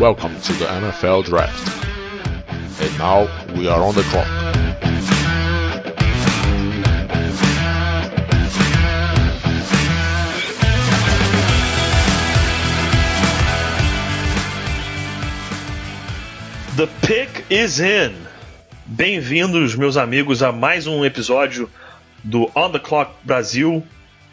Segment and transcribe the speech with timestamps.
[0.00, 1.84] Welcome to the NFL Draft.
[2.80, 3.22] And now
[3.56, 4.28] we are on the clock.
[16.76, 18.14] The pick is in.
[18.86, 21.68] Bem-vindos, meus amigos, a mais um episódio
[22.22, 23.82] do On the Clock Brasil,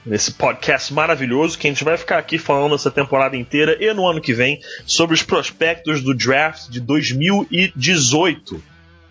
[0.05, 4.07] nesse podcast maravilhoso que a gente vai ficar aqui falando essa temporada inteira e no
[4.07, 8.63] ano que vem sobre os prospectos do draft de 2018.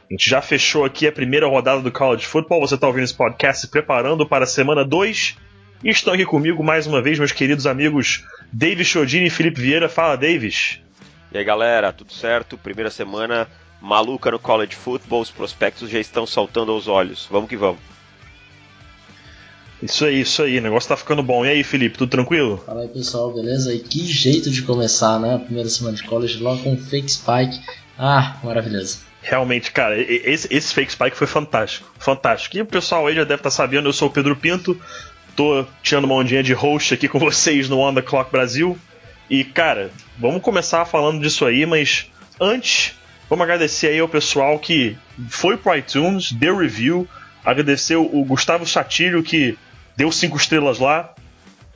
[0.09, 2.61] A gente já fechou aqui a primeira rodada do College Football.
[2.61, 5.37] Você está ouvindo esse podcast se preparando para a semana 2.
[5.83, 9.89] E estão aqui comigo mais uma vez, meus queridos amigos Davis Chodini e Felipe Vieira.
[9.89, 10.79] Fala, Davis.
[11.33, 12.57] E aí galera, tudo certo?
[12.57, 13.49] Primeira semana
[13.81, 17.27] maluca no college football, os prospectos já estão saltando aos olhos.
[17.31, 17.81] Vamos que vamos.
[19.85, 21.45] Isso aí, isso aí, o negócio tá ficando bom.
[21.45, 22.63] E aí, Felipe, tudo tranquilo?
[22.65, 23.75] Fala aí pessoal, beleza?
[23.75, 25.35] E que jeito de começar, né?
[25.35, 27.61] A primeira semana de college logo com fake spike.
[27.99, 29.01] Ah, maravilhoso.
[29.21, 31.87] Realmente, cara, esse, esse fake spike foi fantástico.
[31.99, 32.57] Fantástico.
[32.57, 34.81] E o pessoal aí já deve estar tá sabendo, eu sou o Pedro Pinto,
[35.37, 38.79] tô tirando uma ondinha de host aqui com vocês no On The Clock Brasil.
[39.29, 42.07] E, cara, vamos começar falando disso aí, mas
[42.41, 42.95] antes,
[43.29, 44.97] vamos agradecer aí ao pessoal que
[45.29, 47.07] foi pro iTunes, deu review,
[47.45, 49.59] agradecer o Gustavo Chatilho que
[49.97, 51.15] deu cinco estrelas lá,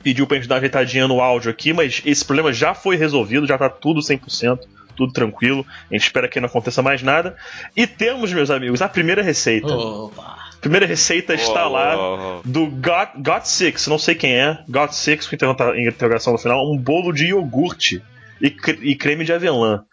[0.03, 3.47] pediu pra gente dar uma ajeitadinha no áudio aqui, mas esse problema já foi resolvido,
[3.47, 4.59] já tá tudo 100%,
[4.95, 7.35] tudo tranquilo, a gente espera que não aconteça mais nada.
[7.75, 9.67] E temos, meus amigos, a primeira receita.
[9.67, 10.37] Opa!
[10.61, 15.25] Primeira receita está Oh, lá do Got, Got Six, não sei quem é, Got Six
[15.25, 15.35] com
[15.77, 18.03] interrogação no final, um bolo de iogurte
[18.41, 19.83] e, e creme de avelã.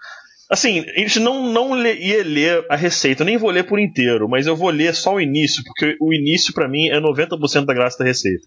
[0.49, 4.29] Assim, a gente não, não ia ler a receita, eu nem vou ler por inteiro,
[4.29, 7.75] mas eu vou ler só o início, porque o início pra mim é 90% da
[7.75, 8.47] graça da receita.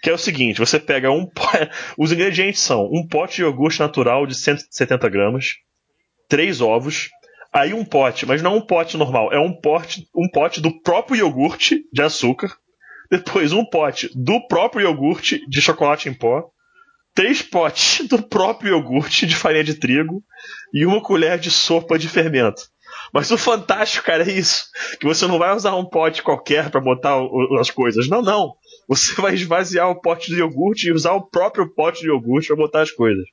[0.00, 1.28] Que é o seguinte, você pega um.
[1.98, 5.56] Os ingredientes são um pote de iogurte natural de 170 gramas,
[6.28, 7.08] três ovos,
[7.52, 11.16] aí um pote, mas não um pote normal, é um pote, um pote do próprio
[11.16, 12.54] iogurte de açúcar,
[13.10, 16.48] depois um pote do próprio iogurte de chocolate em pó,
[17.18, 20.22] três potes do próprio iogurte de farinha de trigo
[20.72, 22.62] e uma colher de sopa de fermento.
[23.12, 24.66] Mas o fantástico, cara, é isso.
[25.00, 27.18] Que você não vai usar um pote qualquer para botar
[27.58, 28.08] as coisas.
[28.08, 28.54] Não, não.
[28.88, 32.56] Você vai esvaziar o pote de iogurte e usar o próprio pote de iogurte para
[32.56, 33.24] botar as coisas.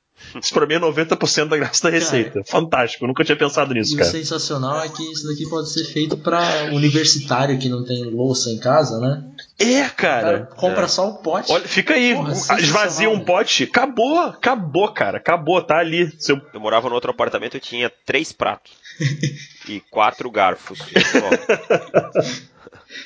[0.42, 2.42] Isso pra mim é 90% da graça da receita.
[2.44, 4.10] Fantástico, eu nunca tinha pensado nisso, E o cara.
[4.10, 8.58] sensacional é que isso daqui pode ser feito pra universitário que não tem louça em
[8.58, 9.24] casa, né?
[9.58, 10.46] É, O cara cara.
[10.56, 11.52] compra só o pote.
[11.52, 16.10] Olha, fica aí, Porra, esvazia sensacional, um pote, acabou, acabou, cara, acabou, tá ali.
[16.18, 16.40] Seu...
[16.54, 18.72] Eu morava no outro apartamento e tinha três pratos
[19.68, 20.78] e quatro garfos.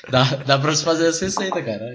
[0.09, 1.85] Dá, dá pra se fazer essa receita, cara.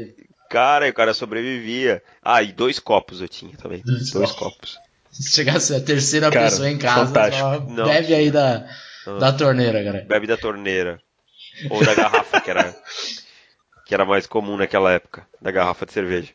[0.51, 2.03] Cara, e o cara sobrevivia.
[2.23, 3.83] Ah, e dois copos eu tinha também.
[3.85, 4.79] Dois Dois copos.
[5.11, 7.85] Se chegasse a terceira Cara, pessoa em casa, Não.
[7.87, 8.67] bebe aí da,
[9.07, 9.19] Ah.
[9.19, 10.05] da torneira, cara.
[10.07, 11.01] Bebe da torneira.
[11.71, 12.77] Ou da garrafa, que era,
[13.87, 15.27] que era mais comum naquela época.
[15.41, 16.29] Da garrafa de cerveja.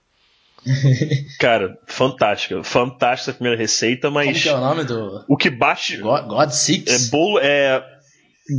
[1.40, 5.26] Cara, fantástica, fantástica a primeira receita, Como mas que é o nome do.
[5.28, 7.08] o que bate God, God Six?
[7.08, 7.84] é bolo é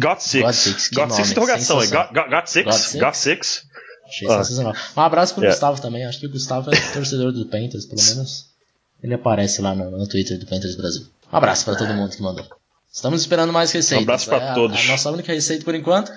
[0.00, 0.42] Got Six.
[0.42, 1.86] God Six, Got Six interrogação, é.
[1.86, 3.00] Got, got, got Six, God Six?
[3.02, 3.62] Got Six.
[4.12, 4.44] Achei Ah.
[4.44, 4.74] sensacional.
[4.96, 5.48] Um abraço pro É.
[5.48, 6.04] Gustavo também.
[6.04, 8.46] Acho que o Gustavo é torcedor do Panthers, pelo menos.
[9.02, 11.06] Ele aparece lá no, no Twitter do Panthers Brasil.
[11.32, 12.44] Um abraço pra todo mundo que mandou.
[12.92, 14.00] Estamos esperando mais receitas.
[14.00, 14.78] Um abraço pra É a- todos.
[14.78, 16.12] A, nossa única receita por enquanto.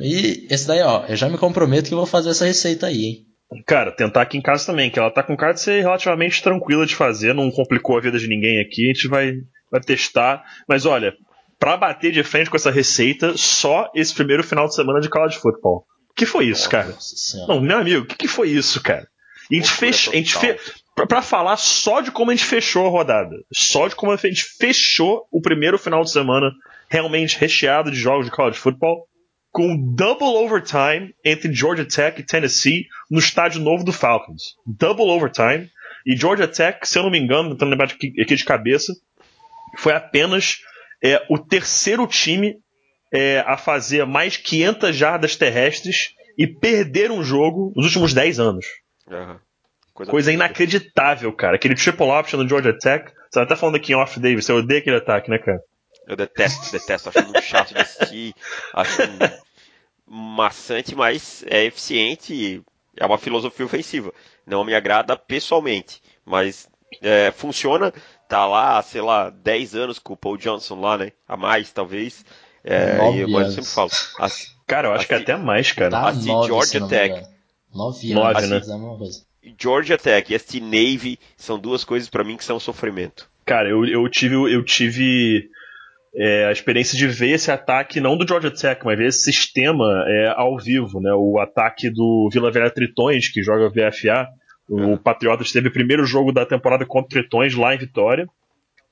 [0.00, 3.04] E esse daí, ó, eu já me comprometo que eu vou fazer essa receita aí,
[3.04, 3.26] hein?
[3.66, 6.86] Cara, tentar aqui em casa também, que ela tá com cara de ser relativamente tranquila
[6.86, 9.32] de fazer, não complicou a vida de ninguém aqui, a gente vai,
[9.70, 10.42] vai testar.
[10.66, 11.12] Mas olha,
[11.58, 15.36] pra bater de frente com essa receita, só esse primeiro final de semana de college
[15.38, 15.84] football.
[16.12, 16.88] O que foi isso, cara?
[16.88, 17.54] Nossa senhora.
[17.54, 19.08] Não, meu amigo, o que, que foi isso, cara?
[19.50, 20.08] A gente fez.
[20.12, 20.56] A gente fe...
[20.94, 23.34] pra, pra falar só de como a gente fechou a rodada.
[23.52, 26.52] Só de como a gente fechou o primeiro final de semana
[26.88, 29.06] realmente recheado de jogos de college football.
[29.50, 34.54] Com double overtime entre Georgia Tech e Tennessee no estádio novo do Falcons.
[34.66, 35.70] Double overtime.
[36.06, 38.92] E Georgia Tech, se eu não me engano, tentando lembrar aqui, aqui de cabeça,
[39.78, 40.58] foi apenas
[41.02, 42.56] é, o terceiro time
[43.12, 48.66] é, a fazer mais 500 jardas terrestres e perder um jogo nos últimos 10 anos.
[49.10, 49.38] Aham.
[49.92, 51.56] Coisa inacreditável, cara.
[51.56, 53.12] Aquele triple option do Georgia Tech.
[53.30, 54.46] Você tá até falando aqui em off, Davis.
[54.46, 55.62] Você odeia aquele ataque, né, cara?
[56.08, 57.10] Eu detesto, detesto.
[57.10, 58.34] Acho muito chato de assistir.
[58.72, 59.02] Acho
[60.06, 62.62] maçante, mas é eficiente e
[62.96, 64.12] é uma filosofia ofensiva.
[64.46, 66.68] Não me agrada pessoalmente, mas
[67.00, 67.92] é, funciona.
[68.28, 71.12] Tá lá, sei lá, 10 anos com o Paul Johnson lá, né?
[71.28, 72.24] A mais, talvez.
[72.64, 73.54] É, Nove e, eu anos.
[73.54, 73.90] sempre falo.
[74.18, 75.90] assim, Cara, eu acho que é até mais, cara.
[75.90, 77.26] Tá assim, nove, Georgia Tech.
[77.74, 78.56] Nove Nove, anos, né?
[78.58, 79.20] assim, é uma coisa.
[79.60, 83.28] Georgia Tech e ST Navy são duas coisas pra mim que são sofrimento.
[83.44, 85.50] Cara, eu, eu tive, eu tive
[86.14, 89.84] é, a experiência de ver esse ataque, não do Georgia Tech, mas ver esse sistema
[90.06, 91.12] é, ao vivo, né?
[91.12, 94.28] O ataque do Vila Velha Tritões, que joga VFA.
[94.68, 98.26] O Patriotas teve o primeiro jogo da temporada contra o Tritões lá em Vitória.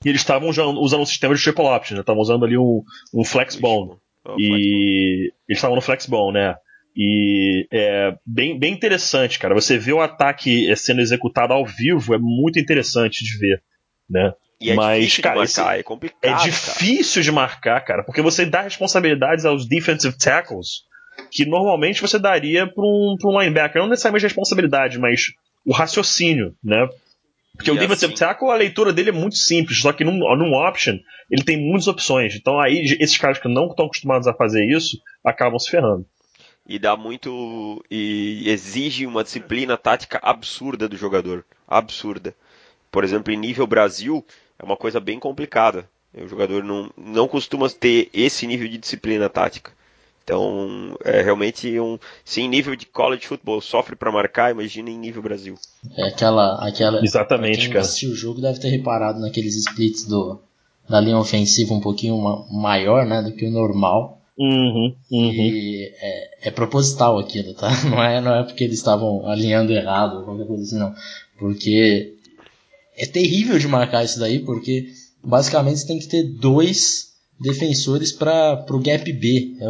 [0.03, 2.01] E eles estavam usando um sistema de triple option, né?
[2.01, 2.83] Estavam usando ali um,
[3.13, 3.97] um flexbone.
[4.25, 6.55] Oh, e eles estavam no flexbone, né?
[6.95, 9.53] E é bem, bem interessante, cara.
[9.53, 13.61] Você vê o ataque sendo executado ao vivo é muito interessante de ver,
[14.09, 14.33] né?
[14.59, 16.19] E é Mas, difícil cara, de marcar, é complicado.
[16.21, 16.43] É cara.
[16.43, 20.83] difícil de marcar, cara, porque você dá responsabilidades aos defensive tackles
[21.31, 23.81] que normalmente você daria para um, pra um linebacker.
[23.81, 25.33] Não necessariamente responsabilidade, mas
[25.65, 26.87] o raciocínio, né?
[27.55, 30.17] Porque E o defensive assim- tackle, a leitura dele é muito simples, só que num,
[30.17, 30.97] num option
[31.29, 32.35] ele tem muitas opções.
[32.35, 36.05] Então aí esses caras que não estão acostumados a fazer isso acabam se ferrando.
[36.67, 37.83] E dá muito.
[37.89, 41.43] E exige uma disciplina tática absurda do jogador.
[41.67, 42.33] Absurda.
[42.91, 44.25] Por exemplo, em nível Brasil,
[44.59, 45.89] é uma coisa bem complicada.
[46.13, 49.71] O jogador não, não costuma ter esse nível de disciplina tática.
[50.23, 51.97] Então, é realmente um.
[52.23, 55.55] Se em nível de college football sofre para marcar, imagina em nível Brasil.
[55.97, 56.55] É aquela.
[56.65, 57.81] aquela Exatamente, quem cara.
[57.81, 60.39] assistiu o jogo deve ter reparado naqueles splits do,
[60.87, 64.19] da linha ofensiva um pouquinho ma- maior né, do que o normal.
[64.37, 65.31] Uhum, uhum.
[65.33, 67.69] E é, é proposital aquilo, tá?
[67.85, 70.95] Não é, não é porque eles estavam alinhando errado ou qualquer coisa assim, não.
[71.37, 72.13] Porque
[72.97, 74.87] é terrível de marcar isso daí, porque
[75.23, 77.10] basicamente você tem que ter dois
[77.41, 79.55] defensores para o gap B.
[79.59, 79.65] É,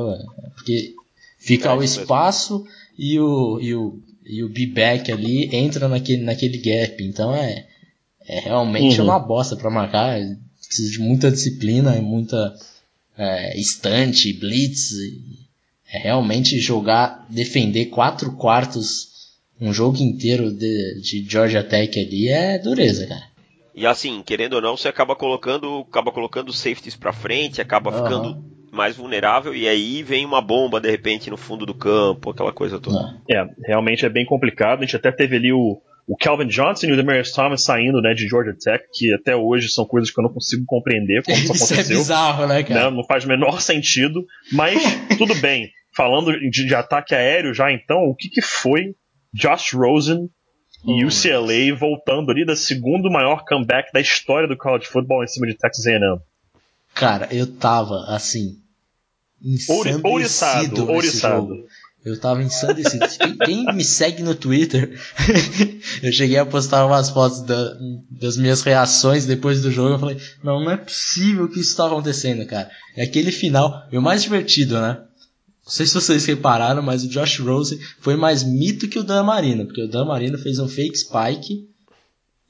[0.55, 0.93] porque
[1.37, 2.65] fica É o espaço
[2.97, 7.03] e o, e o, e o B-back ali entra naquele, naquele gap.
[7.03, 7.65] Então é,
[8.27, 9.05] é realmente Uhum.
[9.05, 10.19] uma bosta para marcar.
[10.67, 12.55] Precisa de muita disciplina e muita
[13.17, 14.91] é, estante, blitz.
[15.93, 19.11] É realmente jogar, defender quatro quartos
[19.59, 23.30] um jogo inteiro de, de Georgia Tech ali é dureza, cara.
[23.75, 28.03] E assim, querendo ou não, você acaba colocando, acaba colocando safeties pra frente, acaba Aham.
[28.03, 32.53] ficando mais vulnerável e aí vem uma bomba de repente no fundo do campo, aquela
[32.53, 32.95] coisa toda.
[32.97, 33.21] Não.
[33.29, 34.79] É, realmente é bem complicado.
[34.79, 38.13] A gente até teve ali o, o Calvin Johnson e o Demarius Thomas saindo né,
[38.13, 41.51] de Georgia Tech, que até hoje são coisas que eu não consigo compreender como isso
[41.53, 41.97] Isso é aconteceu.
[41.97, 42.91] bizarro, né, cara?
[42.91, 44.81] Não faz o menor sentido, mas
[45.17, 45.69] tudo bem.
[45.95, 48.95] Falando de, de ataque aéreo já então, o que, que foi
[49.33, 50.29] Josh Rosen
[50.85, 51.07] e Hum.
[51.07, 55.53] UCLA voltando ali da segundo maior comeback da história do college football em cima de
[55.55, 56.19] Texas A&M?
[56.93, 58.57] Cara, eu tava assim.
[60.03, 61.65] Ouriçado, ouriçado.
[62.03, 63.05] Eu tava ensandecido.
[63.19, 64.99] quem, quem me segue no Twitter,
[66.01, 67.75] eu cheguei a postar umas fotos da-
[68.09, 69.93] das minhas reações depois do jogo.
[69.95, 72.69] Eu falei, não, não é possível que isso tá acontecendo, cara.
[72.95, 74.97] É aquele final, e o mais divertido, né?
[75.63, 79.23] Não sei se vocês repararam, mas o Josh Rosen foi mais mito que o Dan
[79.23, 81.69] Marino, porque o Dan Marino fez um fake spike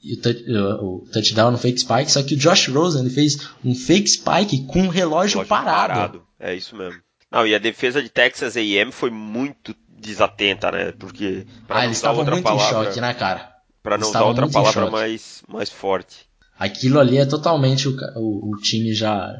[0.02, 3.10] e o, tou- o- o touchdown no fake spike, só que o Josh Rosen ele
[3.10, 6.22] fez um fake spike com um relógio, Relógio parado.
[6.40, 7.00] É isso mesmo.
[7.30, 10.92] Não, e a defesa de Texas A&M foi muito desatenta, né?
[10.92, 13.52] Porque Ah, eles estavam muito palavra, em choque, né, cara?
[13.82, 16.26] Pra não Eles usar outra palavra mais mais forte.
[16.58, 19.32] Aquilo ali é totalmente o, o, o time já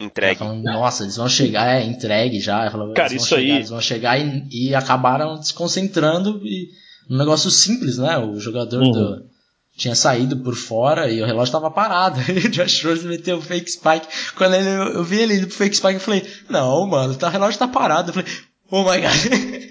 [0.00, 0.38] Entregue.
[0.38, 2.70] falando, nossa, eles vão chegar, é entregue já.
[2.70, 6.68] Falou, Cara, eles vão isso chegar, aí- Eles vão chegar e, e acabaram desconcentrando e
[7.10, 8.16] um negócio simples, né?
[8.18, 8.92] O jogador Uhum.
[8.92, 9.24] do,
[9.76, 12.20] tinha saído por fora e o relógio tava parado.
[12.30, 14.06] E o Josh Rosen meteu o fake spike.
[14.36, 17.30] Quando ele, eu, vi ele indo pro fake spike, eu falei, não, mano, tá, o
[17.30, 18.10] relógio tá parado.
[18.10, 18.28] Eu falei,
[18.70, 19.68] oh my god.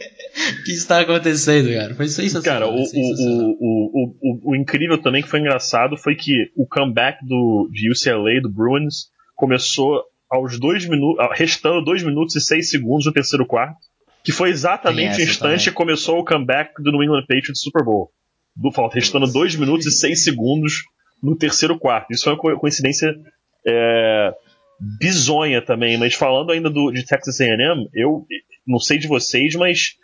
[0.59, 1.95] O que está acontecendo, cara?
[1.95, 2.43] Foi sensacional.
[2.43, 3.45] Cara, o, foi sensacional.
[3.47, 7.69] o, o, o, o, o incrível também que foi engraçado foi que o comeback do,
[7.71, 13.13] de UCLA, do Bruins, começou aos dois minutos, restando 2 minutos e 6 segundos no
[13.13, 13.77] terceiro quarto,
[14.23, 15.57] que foi exatamente o instante também.
[15.59, 18.11] que começou o comeback do New England Patriots Super Bowl.
[18.55, 20.83] Do, falta, restando 2 minutos e 6 segundos
[21.23, 22.11] no terceiro quarto.
[22.11, 23.13] Isso foi uma co- coincidência
[23.65, 24.33] é,
[24.99, 28.25] bizonha também, mas falando ainda do, de Texas A&M, eu
[28.65, 29.95] não sei de vocês, mas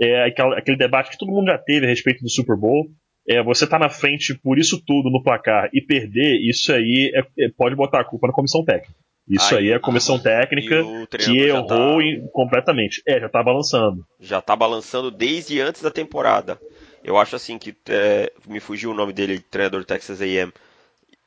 [0.00, 2.86] é aquela- aquele debate que todo mundo já teve a respeito do Super Bowl.
[3.28, 7.44] É, você tá na frente por isso tudo no placar e perder, isso aí é-
[7.44, 8.94] é- pode botar a culpa na comissão técnica.
[9.28, 10.82] Isso Ai, aí é a comissão E técnica
[11.18, 13.02] que errou tá, completamente.
[13.06, 14.06] É, já tá balançando.
[14.18, 16.58] já tá balançando desde antes da temporada.
[17.04, 20.52] Eu acho assim que é, me fugiu o nome dele, treinador do Texas A&M.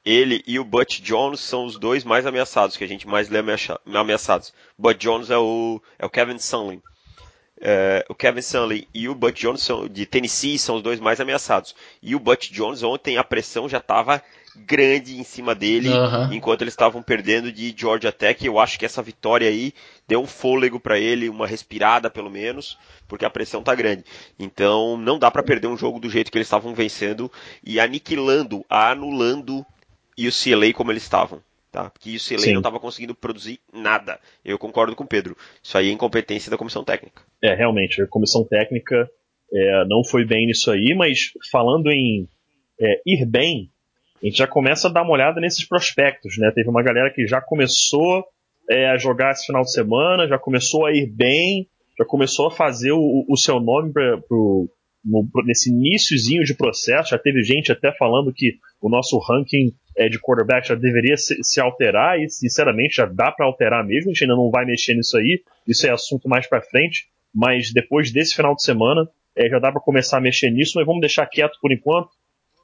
[0.04, 3.38] Ele e o Butch Jones são os dois mais ameaçados, que a gente mais lê
[3.40, 4.52] ameaça- ameaçados.
[4.78, 6.82] Butch Jones é o, é o Kevin Sunlin.
[7.64, 11.20] É, o Kevin Sunley e o Butch Jones são, de Tennessee são os dois mais
[11.22, 11.76] ameaçados.
[12.02, 14.24] E o Butch Jones ontem a pressão já estava
[14.56, 16.30] grande em cima dele, Aham.
[16.34, 18.46] enquanto eles estavam perdendo de Georgia Tech.
[18.46, 19.74] Eu acho que essa vitória aí
[20.08, 22.78] deu um fôlego para ele, uma respirada pelo menos,
[23.08, 24.04] porque a pressão tá grande.
[24.40, 27.32] Então não dá para perder um jogo do jeito que eles estavam vencendo
[27.64, 29.66] e aniquilando, anulando
[30.18, 31.42] UCLA como eles estavam.
[31.72, 31.90] Tá?
[31.90, 32.52] Porque UCLA Sim.
[32.52, 34.20] não estava conseguindo produzir nada.
[34.44, 35.38] Eu concordo com o Pedro.
[35.64, 37.22] Isso aí é incompetência da comissão técnica.
[37.42, 39.10] É, realmente, a comissão técnica
[39.54, 42.28] é, não foi bem nisso aí, mas falando em
[42.80, 43.72] é, ir bem,
[44.22, 46.52] a gente já começa a dar uma olhada nesses prospectos, né?
[46.54, 48.24] Teve uma galera que já começou
[48.70, 52.52] é, a jogar esse final de semana, já começou a ir bem, já começou a
[52.52, 54.70] fazer o, o seu nome pra, pro,
[55.04, 57.10] no, nesse iníciozinho de processo.
[57.10, 61.36] Já teve gente até falando que o nosso ranking é, de quarterback já deveria se,
[61.44, 64.12] se alterar e, sinceramente, já dá para alterar mesmo.
[64.12, 65.42] A gente ainda não vai mexer nisso aí.
[65.68, 67.08] Isso é assunto mais para frente.
[67.34, 70.74] Mas depois desse final de semana, é, já dá para começar a mexer nisso.
[70.76, 72.10] Mas vamos deixar quieto por enquanto.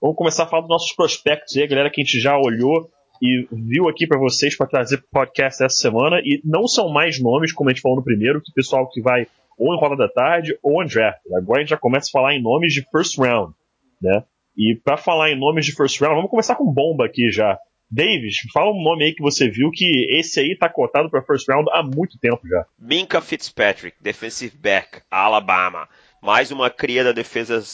[0.01, 2.89] Vamos começar a falar dos nossos prospectos aí, galera que a gente já olhou
[3.21, 6.19] e viu aqui para vocês para trazer podcast essa semana.
[6.23, 9.25] E não são mais nomes, como a gente falou no primeiro, que pessoal que vai
[9.57, 11.19] ou em roda da tarde ou em draft.
[11.35, 13.53] Agora a gente já começa a falar em nomes de first round,
[13.99, 14.23] né?
[14.55, 17.57] E para falar em nomes de first round, vamos começar com bomba aqui já.
[17.89, 19.85] Davis, fala um nome aí que você viu que
[20.19, 22.65] esse aí tá cotado para first round há muito tempo já.
[22.77, 25.87] Minka Fitzpatrick, defensive back, Alabama.
[26.21, 27.13] Mais uma cria da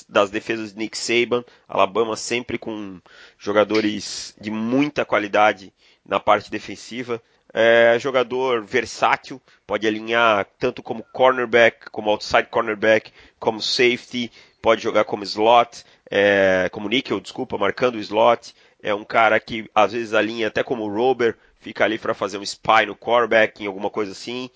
[0.09, 1.45] das defesas de Nick Saban.
[1.67, 2.99] Alabama sempre com
[3.37, 5.73] jogadores de muita qualidade
[6.05, 7.21] na parte defensiva.
[7.53, 14.31] É jogador versátil, pode alinhar tanto como cornerback, como outside cornerback, como safety,
[14.61, 18.53] pode jogar como slot, é, como nickel, desculpa, marcando o slot.
[18.81, 22.43] É um cara que às vezes alinha até como rover, fica ali para fazer um
[22.43, 24.49] spy no quarterback, em alguma coisa assim.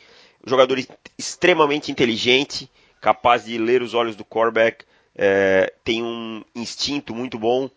[0.45, 0.77] Jogador
[1.17, 2.69] extremamente inteligente,
[3.01, 4.85] capaz de ler os olhos do quarterback,
[5.15, 7.69] é, tem um instinto muito bom,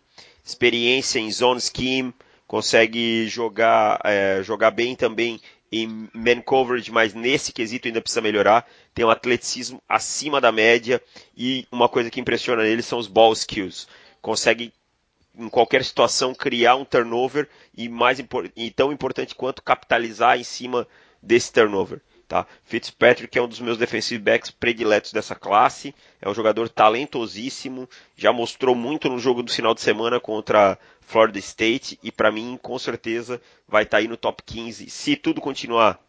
[0.43, 2.13] experiência em zone scheme,
[2.47, 5.39] consegue jogar, é, jogar bem também
[5.71, 8.67] em man coverage, mas nesse quesito ainda precisa melhorar.
[8.93, 11.01] Tem um atleticismo acima da média
[11.35, 13.87] e uma coisa que impressiona nele são os ball skills.
[14.21, 14.73] Consegue
[15.37, 18.19] em qualquer situação criar um turnover e mais
[18.55, 20.85] e tão importante quanto capitalizar em cima
[21.23, 22.01] desse turnover.
[22.31, 22.47] Tá?
[22.63, 28.31] Fitzpatrick é um dos meus defensive backs prediletos dessa classe, é um jogador talentosíssimo, já
[28.31, 32.79] mostrou muito no jogo do final de semana contra Florida State e para mim com
[32.79, 35.99] certeza vai estar tá aí no top 15, se tudo continuar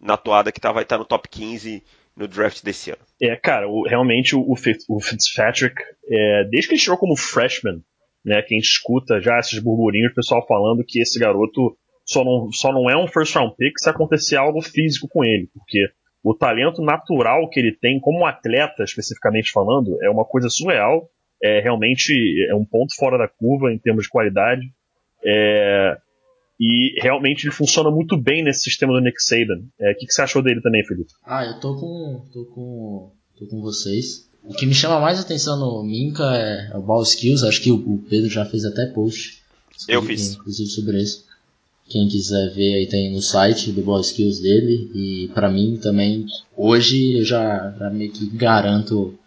[0.00, 1.82] na toada que tá, vai estar tá no top 15
[2.16, 3.02] no draft desse ano.
[3.20, 5.74] É, cara, o, realmente o, o Fitzpatrick,
[6.08, 7.82] é, desde que ele chegou como freshman,
[8.24, 12.24] né, que a gente escuta já esses burburinhos, o pessoal falando que esse garoto só
[12.24, 15.86] não, só não é um first round pick se acontecer algo físico com ele, porque
[16.22, 21.08] o talento natural que ele tem como atleta, especificamente falando, é uma coisa surreal,
[21.42, 22.12] é realmente
[22.48, 24.62] é um ponto fora da curva em termos de qualidade,
[25.24, 25.96] é,
[26.60, 29.64] e realmente ele funciona muito bem nesse sistema do Nick Saban.
[29.80, 31.10] É, o que, que você achou dele também, Felipe?
[31.24, 34.30] Ah, eu tô com, tô com, tô com vocês.
[34.44, 37.42] O que me chama mais atenção no Minka é, é o ball skills.
[37.42, 39.42] Acho que o, o Pedro já fez até post.
[39.88, 40.34] Eu fiz.
[40.34, 41.24] Inclusive sobre isso.
[41.92, 44.90] Quem quiser ver aí tem no site do Ball Skills dele.
[44.94, 46.24] E para mim também,
[46.56, 49.18] hoje eu já, já meio que garanto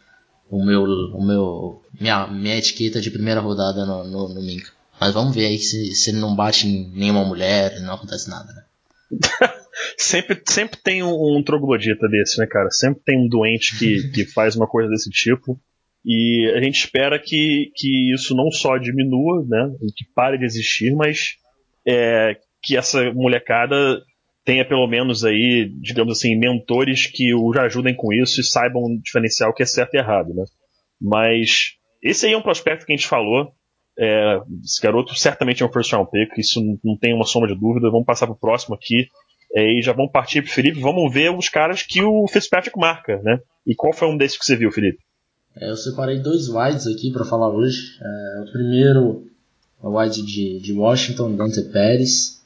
[0.50, 4.72] o meu, o meu, minha, minha etiqueta de primeira rodada no, no, no Minka.
[5.00, 8.52] Mas vamos ver aí se, se ele não bate em nenhuma mulher, não acontece nada,
[8.52, 8.64] né?
[9.96, 12.72] sempre, sempre tem um, um troglodita desse, né, cara?
[12.72, 15.60] Sempre tem um doente que, que faz uma coisa desse tipo.
[16.04, 19.72] E a gente espera que, que isso não só diminua, né?
[19.96, 21.36] Que pare de existir, mas
[21.86, 24.02] é, que essa molecada
[24.44, 29.50] tenha pelo menos aí, digamos assim, mentores que o ajudem com isso e saibam diferenciar
[29.50, 30.44] o que é certo e errado, né?
[31.02, 33.52] Mas esse aí é um prospecto que a gente falou.
[33.98, 37.56] É, esse garoto certamente é um first round pick, isso não tem uma soma de
[37.56, 37.90] dúvida.
[37.90, 39.08] Vamos passar pro próximo aqui.
[39.56, 40.80] É, e já vamos partir pro Felipe.
[40.80, 43.40] Vamos ver os caras que o Fitzpatrick marca, né?
[43.66, 45.00] E qual foi um desses que você viu, Felipe?
[45.56, 47.98] É, eu separei dois wides aqui para falar hoje.
[48.02, 49.24] É, o primeiro,
[49.82, 52.45] o wide de, de Washington, Dante Pérez.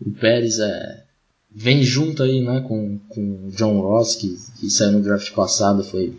[0.00, 1.04] O Pérez é,
[1.50, 5.82] vem junto aí, né, com, com o John Ross, que, que saiu no draft passado,
[5.84, 6.16] foi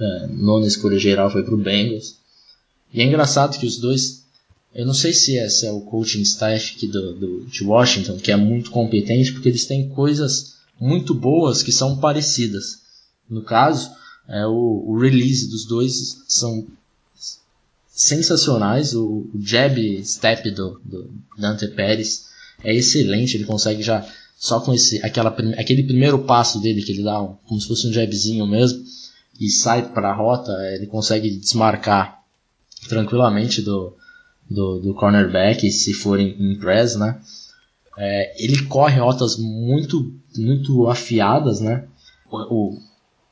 [0.00, 2.16] é, nona escolha geral, foi pro Bengals.
[2.92, 4.24] E é engraçado que os dois,
[4.74, 8.32] eu não sei se esse é o coaching staff aqui do, do, de Washington, que
[8.32, 12.78] é muito competente, porque eles têm coisas muito boas que são parecidas.
[13.28, 13.90] No caso,
[14.26, 16.66] é, o, o release dos dois são
[17.88, 18.94] sensacionais.
[18.94, 22.27] O, o jab step do, do Dante Pérez
[22.62, 27.02] é excelente, ele consegue já só com esse aquela, aquele primeiro passo dele que ele
[27.02, 28.82] dá como se fosse um jabzinho mesmo
[29.40, 32.22] e sai para a rota, ele consegue desmarcar
[32.88, 33.96] tranquilamente do,
[34.48, 37.20] do, do cornerback se for em, em press, né?
[37.96, 41.84] É, ele corre rotas muito muito afiadas, né?
[42.30, 42.78] O, o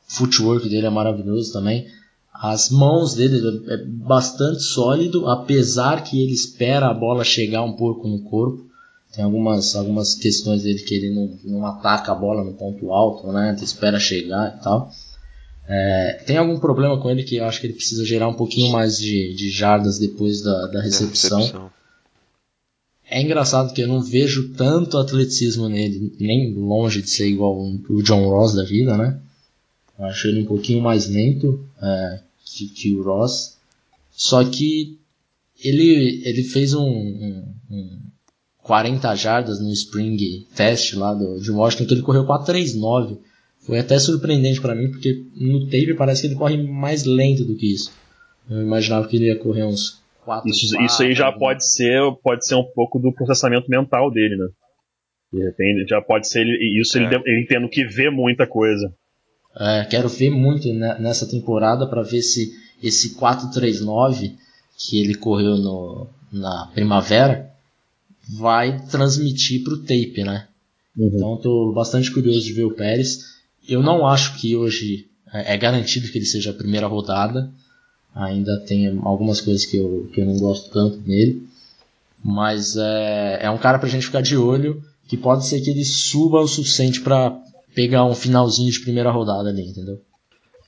[0.09, 1.87] footwork dele é maravilhoso também.
[2.33, 8.09] as mãos dele é bastante sólido, apesar que ele espera a bola chegar um pouco
[8.09, 8.67] no corpo.
[9.13, 13.33] Tem algumas, algumas questões dele que ele não, não ataca a bola no ponto alto,
[13.33, 13.57] né?
[13.63, 14.93] Espera chegar e tal.
[15.69, 18.71] É, tem algum problema com ele que eu acho que ele precisa gerar um pouquinho
[18.71, 21.39] mais de, de jardas depois da, da recepção.
[21.41, 21.71] recepção.
[23.09, 28.03] É engraçado que eu não vejo tanto atleticismo nele, nem longe de ser igual o
[28.03, 29.21] John Ross da vida, né?
[29.99, 33.57] Eu acho ele um pouquinho mais lento é, que, que, o Ross.
[34.11, 34.99] Só que
[35.63, 37.99] ele, ele fez um, um, um
[38.67, 43.19] 40 jardas no Spring Test lá do, de Washington, que ele correu 4.39.
[43.61, 47.57] Foi até surpreendente para mim, porque no tape parece que ele corre mais lento do
[47.57, 47.93] que isso.
[48.51, 51.39] Eu imaginava que ele ia correr uns 4 Isso, 4, isso aí já né?
[51.39, 54.49] pode ser pode ser um pouco do processamento mental dele, né?
[55.33, 56.45] De repente, já pode ser
[56.81, 57.03] isso é.
[57.03, 58.93] ele, ele tendo que ver muita coisa.
[59.59, 64.35] É, quero ver muito nessa temporada para ver se esse 439
[64.77, 67.56] que ele correu no, na primavera
[68.29, 70.47] vai transmitir para o tape, né?
[70.97, 71.11] Uhum.
[71.15, 73.37] Então estou bastante curioso de ver o Pérez.
[73.69, 77.51] Eu não acho que hoje é, é garantido que ele seja a primeira rodada.
[78.15, 81.47] Ainda tem algumas coisas que eu, que eu não gosto tanto nele.
[82.25, 84.83] Mas é, é um cara para a gente ficar de olho.
[85.07, 87.39] Que pode ser que ele suba o suficiente para
[87.75, 90.01] pegar um finalzinho de primeira rodada ali, entendeu?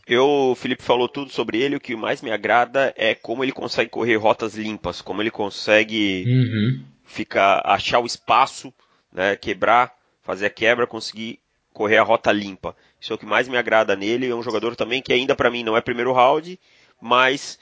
[0.07, 3.53] Eu, o Felipe falou tudo sobre ele, o que mais me agrada é como ele
[3.53, 6.81] consegue correr rotas limpas, como ele consegue uhum.
[7.09, 8.73] Ficar, achar o espaço,
[9.13, 11.41] né, quebrar, fazer a quebra, conseguir
[11.73, 12.77] correr a rota limpa.
[13.01, 15.51] Isso é o que mais me agrada nele, é um jogador também que ainda para
[15.51, 16.59] mim não é primeiro round,
[17.01, 17.59] mas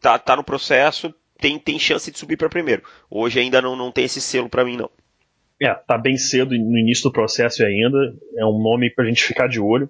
[0.00, 2.82] tá, tá no processo, tem, tem chance de subir para primeiro.
[3.10, 4.90] Hoje ainda não, não tem esse selo para mim não.
[5.60, 8.14] É, tá bem cedo no início do processo ainda.
[8.36, 9.88] É um nome pra gente ficar de olho.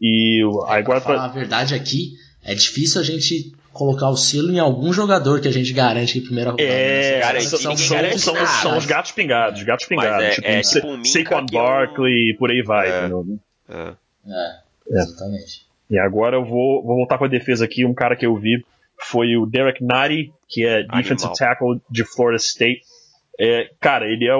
[0.00, 1.00] E é, agora.
[1.00, 2.12] Pra falar a verdade aqui,
[2.44, 6.26] é difícil a gente colocar o selo em algum jogador que a gente garante que
[6.26, 6.68] primeira rodada.
[6.68, 7.40] É, né?
[7.40, 10.24] são, são, são, são, são, os gatos pingados, gatos pingados.
[10.24, 12.38] É, tipo, é, tipo Saquon Barkley e um...
[12.38, 13.38] por aí vai, é, entendeu?
[13.68, 13.94] É.
[14.26, 15.66] é, exatamente.
[15.90, 17.84] E agora eu vou, vou voltar pra defesa aqui.
[17.84, 18.64] Um cara que eu vi
[18.98, 21.02] foi o Derek Nari, que é Animal.
[21.02, 22.82] defensive tackle de Florida State.
[23.38, 24.34] É, cara, ele é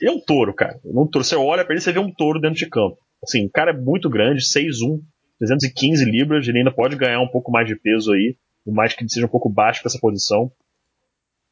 [0.00, 0.80] ele é um touro, cara.
[0.84, 1.24] Um touro.
[1.24, 2.96] Você olha pra ele e você vê um touro dentro de campo.
[3.22, 4.98] Assim, o cara é muito grande, 6'1,
[5.40, 9.02] 315 libras, ele ainda pode ganhar um pouco mais de peso aí, por mais que
[9.02, 10.52] ele seja um pouco baixo para essa posição.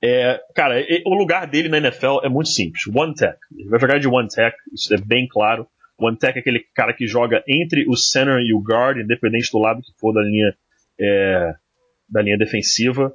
[0.01, 2.87] É, cara, o lugar dele na NFL é muito simples.
[2.95, 3.37] One tech.
[3.57, 5.67] Ele vai jogar de one tech, isso é bem claro.
[5.99, 9.59] One tech é aquele cara que joga entre o center e o guard, independente do
[9.59, 10.55] lado que for da linha,
[11.01, 11.55] é,
[12.09, 13.13] da linha defensiva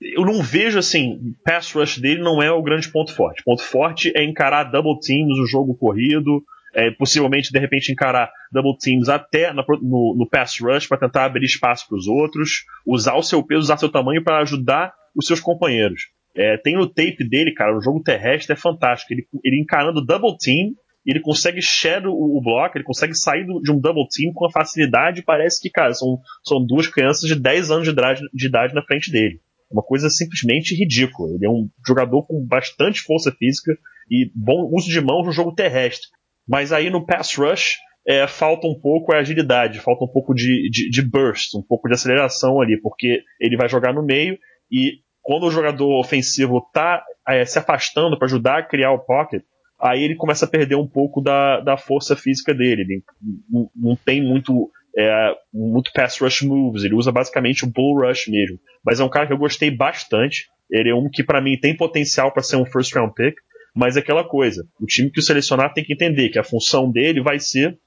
[0.00, 3.42] eu não vejo assim, pass rush dele não é o grande ponto forte.
[3.42, 6.42] O ponto forte é encarar double teams no jogo corrido,
[6.74, 11.24] é, possivelmente de repente encarar double teams até no, no, no pass rush para tentar
[11.24, 15.26] abrir espaço para os outros, usar o seu peso, usar seu tamanho para ajudar os
[15.26, 16.08] seus companheiros.
[16.34, 19.12] É, tem no tape dele, cara, o jogo terrestre é fantástico.
[19.12, 20.72] Ele, ele encarando double team,
[21.04, 24.48] ele consegue shadow o, o bloco, ele consegue sair do, de um double team com
[24.50, 25.22] facilidade.
[25.22, 28.82] Parece que, cara, são, são duas crianças de 10 anos de idade, de idade na
[28.82, 31.32] frente dele uma coisa simplesmente ridícula.
[31.34, 33.72] Ele é um jogador com bastante força física
[34.10, 36.08] e bom uso de mãos no jogo terrestre.
[36.50, 40.68] Mas aí no pass rush é, falta um pouco a agilidade, falta um pouco de,
[40.68, 44.36] de, de, burst, um pouco de aceleração ali, porque ele vai jogar no meio
[44.68, 49.44] e quando o jogador ofensivo está é, se afastando para ajudar a criar o pocket,
[49.80, 52.82] aí ele começa a perder um pouco da, da força física dele.
[52.82, 53.02] Ele
[53.48, 58.26] não, não tem muito é, muito pass rush moves, ele usa basicamente o bull rush
[58.26, 58.58] mesmo.
[58.84, 60.48] Mas é um cara que eu gostei bastante.
[60.68, 63.36] Ele é um que para mim tem potencial para ser um first round pick,
[63.74, 66.90] mas é aquela coisa, o time que o selecionar tem que entender que a função
[66.90, 67.78] dele vai ser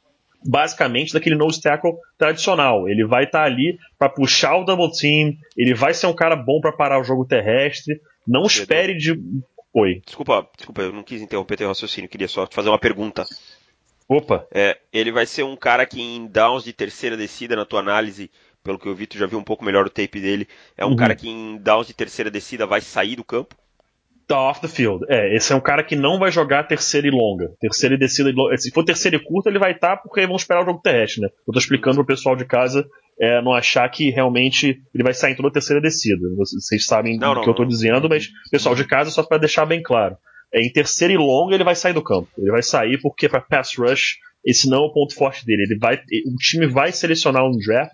[0.45, 2.87] basicamente daquele nose tackle tradicional.
[2.89, 6.35] Ele vai estar tá ali para puxar o double team, ele vai ser um cara
[6.35, 7.99] bom para parar o jogo terrestre.
[8.27, 9.17] Não espere de
[9.73, 10.03] Oi.
[10.05, 13.25] Desculpa, desculpa, eu não quis interromper teu raciocínio, queria só te fazer uma pergunta.
[14.07, 14.45] Opa!
[14.51, 18.29] É, ele vai ser um cara que em downs de terceira descida, na tua análise,
[18.63, 20.89] pelo que eu vi, tu já viu um pouco melhor o tape dele, é um
[20.89, 20.95] uhum.
[20.95, 23.55] cara que em downs de terceira descida vai sair do campo?
[24.27, 25.05] Tá off the field.
[25.09, 27.51] É, esse é um cara que não vai jogar terceira e longa.
[27.59, 28.57] Terceira e descida e longa.
[28.57, 31.21] Se for terceira e curta, ele vai estar tá porque vão esperar o jogo terrestre,
[31.21, 31.29] né?
[31.47, 32.85] Eu tô explicando pro pessoal de casa
[33.19, 36.21] é, não achar que realmente ele vai sair em toda a terceira descida.
[36.37, 39.37] Vocês sabem não, o que não, eu tô dizendo, mas pessoal de casa, só para
[39.37, 40.17] deixar bem claro
[40.53, 42.29] é, em terceira e longa ele vai sair do campo.
[42.37, 45.63] Ele vai sair porque para pass rush esse não é o ponto forte dele.
[45.63, 47.93] Ele vai, o time vai selecionar um draft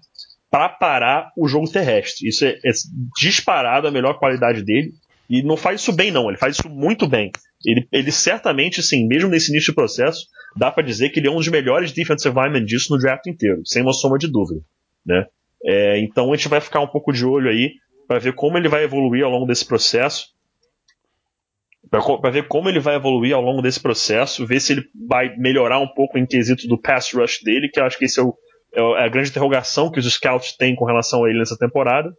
[0.51, 2.27] para parar o jogo terrestre.
[2.27, 2.71] Isso é, é,
[3.19, 4.91] disparado a melhor qualidade dele.
[5.29, 6.27] E não faz isso bem, não.
[6.27, 7.31] Ele faz isso muito bem.
[7.63, 10.25] Ele, ele certamente, sim, mesmo nesse início de processo,
[10.57, 13.61] dá para dizer que ele é um dos melhores defensive linemen disso no draft inteiro,
[13.65, 14.61] sem uma soma de dúvida.
[15.05, 15.25] Né?
[15.63, 17.73] É, então a gente vai ficar um pouco de olho aí
[18.07, 20.29] para ver como ele vai evoluir ao longo desse processo.
[21.91, 25.79] Para ver como ele vai evoluir ao longo desse processo, ver se ele vai melhorar
[25.79, 28.35] um pouco em quesito do pass rush dele, que eu acho que esse é, o,
[28.73, 32.11] é a grande interrogação que os scouts têm com relação a ele nessa temporada,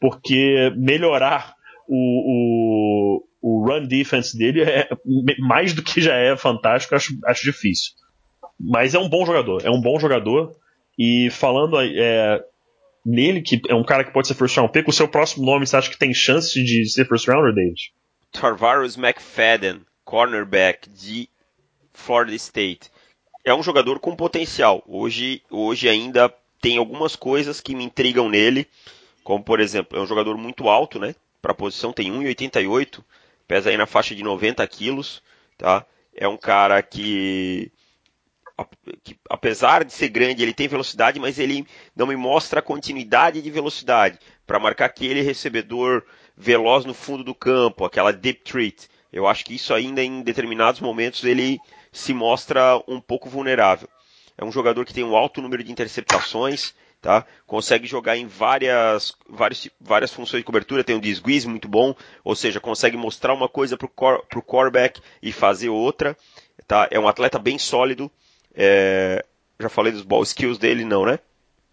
[0.00, 1.54] porque melhorar
[1.92, 4.88] o, o, o run defense dele é
[5.40, 7.92] mais do que já é fantástico, acho, acho difícil.
[8.58, 10.54] Mas é um bom jogador, é um bom jogador.
[10.96, 12.40] E falando é,
[13.04, 15.66] nele, que é um cara que pode ser first round pick, o seu próximo nome
[15.66, 17.92] você acha que tem chance de ser first rounder, David?
[18.30, 21.28] Tarvarus McFadden, cornerback de
[21.92, 22.90] Florida State.
[23.44, 24.84] É um jogador com potencial.
[24.86, 28.66] Hoje, hoje ainda tem algumas coisas que me intrigam nele,
[29.24, 31.14] como por exemplo, é um jogador muito alto, né?
[31.40, 33.02] Para a posição tem 1,88,
[33.46, 35.22] pesa aí na faixa de 90 quilos,
[35.56, 35.86] tá?
[36.14, 37.72] É um cara que
[39.02, 43.40] que, apesar de ser grande, ele tem velocidade, mas ele não me mostra a continuidade
[43.40, 46.04] de velocidade para marcar aquele recebedor
[46.36, 48.88] veloz no fundo do campo, aquela deep treat.
[49.12, 51.58] Eu acho que isso ainda em determinados momentos ele
[51.92, 53.88] se mostra um pouco vulnerável.
[54.38, 57.24] É um jogador que tem um alto número de interceptações, tá?
[57.46, 62.36] Consegue jogar em várias, várias, várias funções de cobertura, tem um desguize muito bom, ou
[62.36, 66.16] seja, consegue mostrar uma coisa para o quarterback e fazer outra,
[66.66, 66.88] tá?
[66.90, 68.10] É um atleta bem sólido,
[68.54, 69.24] é,
[69.58, 71.18] já falei dos ball skills dele, não, né?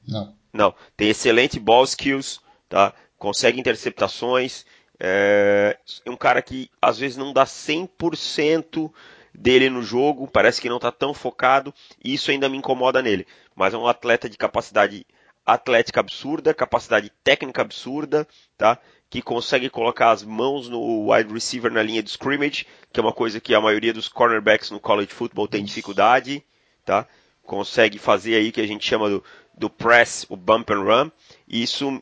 [0.07, 0.35] Não.
[0.53, 0.75] Não.
[0.95, 2.93] Tem excelente ball skills, tá?
[3.17, 4.65] Consegue interceptações.
[4.99, 8.91] É, é um cara que às vezes não dá 100%
[9.33, 11.71] dele no jogo, parece que não está tão focado,
[12.03, 13.27] e isso ainda me incomoda nele.
[13.55, 15.05] Mas é um atleta de capacidade
[15.53, 18.77] atlética absurda, capacidade técnica absurda, tá?
[19.09, 23.13] Que consegue colocar as mãos no wide receiver na linha de scrimmage, que é uma
[23.13, 26.43] coisa que a maioria dos cornerbacks no college football tem dificuldade
[26.87, 27.05] tá?
[27.43, 29.23] Consegue fazer aí que a gente chama do,
[29.55, 31.11] do press, o bump and run,
[31.47, 32.01] e isso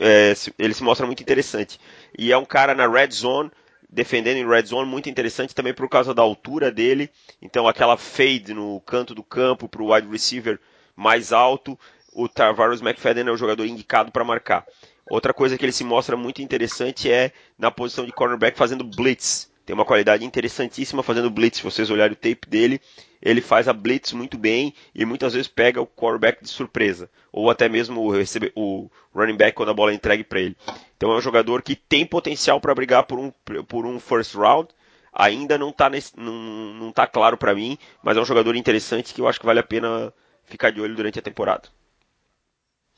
[0.00, 1.78] é, ele se mostra muito interessante.
[2.18, 3.50] E é um cara na red zone,
[3.88, 7.08] defendendo em red zone, muito interessante também por causa da altura dele.
[7.40, 10.60] Então aquela fade no canto do campo para o wide receiver
[10.96, 11.78] mais alto,
[12.12, 14.66] o Tarvarus McFadden é o jogador indicado para marcar.
[15.10, 19.48] Outra coisa que ele se mostra muito interessante é na posição de cornerback fazendo blitz
[19.68, 21.58] tem uma qualidade interessantíssima fazendo blitz.
[21.58, 22.80] Se vocês olharem o tape dele,
[23.20, 27.50] ele faz a blitz muito bem e muitas vezes pega o quarterback de surpresa, ou
[27.50, 28.14] até mesmo o,
[28.56, 30.56] o running back quando a bola é entregue para ele.
[30.96, 33.30] Então é um jogador que tem potencial para brigar por um,
[33.68, 34.70] por um first round.
[35.12, 36.32] Ainda não está não,
[36.72, 39.60] não tá claro para mim, mas é um jogador interessante que eu acho que vale
[39.60, 40.10] a pena
[40.46, 41.68] ficar de olho durante a temporada.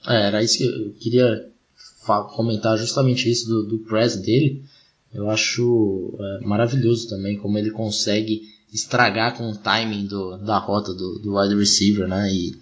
[0.07, 1.51] É, era isso que eu queria
[2.35, 4.65] comentar justamente isso do, do press dele
[5.13, 10.95] eu acho é, maravilhoso também como ele consegue estragar com o timing do, da rota
[10.95, 12.33] do, do wide receiver, né?
[12.33, 12.57] E,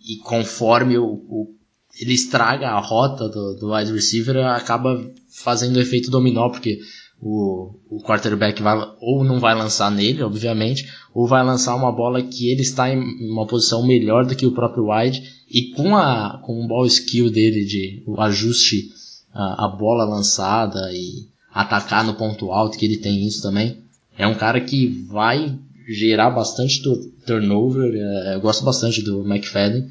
[0.00, 1.54] e conforme o, o,
[2.00, 6.80] ele estraga a rota do, do wide receiver, acaba fazendo efeito dominó, porque
[7.24, 12.22] o, o quarterback vai, ou não vai lançar nele, obviamente, ou vai lançar uma bola
[12.22, 12.98] que ele está em
[13.30, 17.30] uma posição melhor do que o próprio wide, e com, a, com o ball skill
[17.30, 18.90] dele, de o ajuste
[19.32, 23.78] a, a bola lançada e atacar no ponto alto, que ele tem isso também.
[24.18, 25.58] É um cara que vai
[25.88, 26.82] gerar bastante
[27.26, 27.94] turnover.
[27.94, 29.88] É, eu gosto bastante do McFadden.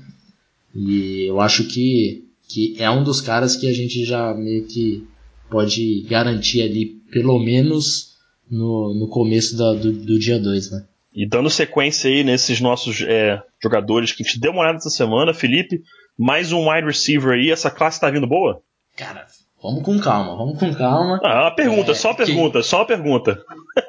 [0.76, 5.08] E eu acho que, que é um dos caras que a gente já meio que
[5.50, 8.18] pode garantir ali, pelo menos
[8.50, 10.86] no, no começo da, do, do dia 2, né?
[11.14, 14.90] E dando sequência aí nesses nossos é, jogadores que a gente deu uma olhada essa
[14.90, 15.84] semana, Felipe,
[16.18, 18.62] mais um wide receiver aí, essa classe tá vindo boa?
[18.98, 19.28] Cara,
[19.64, 21.22] Vamos com calma, vamos com calma.
[21.24, 22.66] Ah, uma pergunta, é, só uma pergunta, que...
[22.66, 23.42] só uma pergunta.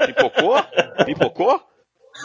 [0.07, 0.63] Pipocou?
[1.05, 1.61] Pipocou?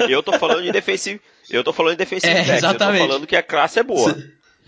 [0.08, 1.20] Eu tô falando de defensive.
[1.50, 3.00] Eu tô falando de defensive é, exatamente.
[3.02, 4.16] Eu tô falando que a classe é boa.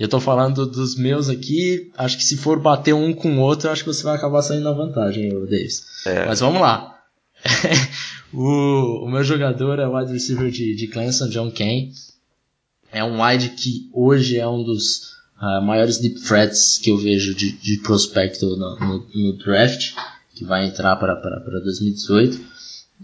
[0.01, 1.91] Eu tô falando dos meus aqui.
[1.95, 4.63] Acho que se for bater um com o outro, acho que você vai acabar saindo
[4.63, 5.83] na vantagem, Davis.
[6.07, 6.25] É.
[6.25, 6.99] Mas vamos lá.
[8.33, 11.93] o, o, meu jogador é o wide receiver de, de Clemson, John Kane.
[12.91, 17.35] É um wide que hoje é um dos uh, maiores deep threats que eu vejo
[17.35, 19.93] de, de prospecto no, no, no, draft,
[20.33, 21.13] que vai entrar para
[21.59, 22.43] 2018.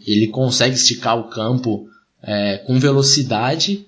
[0.03, 1.87] Ele consegue esticar o campo
[2.23, 3.85] é, com velocidade,